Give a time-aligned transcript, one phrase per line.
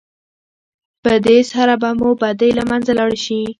[1.03, 3.39] په دې سره به مو بدۍ له منځه لاړې شي.